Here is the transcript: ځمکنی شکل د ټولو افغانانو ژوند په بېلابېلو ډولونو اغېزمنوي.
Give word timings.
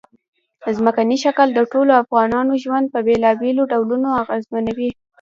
ځمکنی 0.77 1.17
شکل 1.25 1.47
د 1.53 1.59
ټولو 1.71 1.91
افغانانو 2.03 2.53
ژوند 2.63 2.85
په 2.93 2.99
بېلابېلو 3.07 3.69
ډولونو 3.71 4.09
اغېزمنوي. 4.21 4.89